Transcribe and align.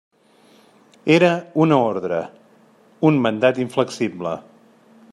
Era 1.17 1.29
una 1.65 1.77
ordre, 1.91 2.23
un 3.11 3.23
mandat 3.27 3.63
inflexible. 3.67 4.37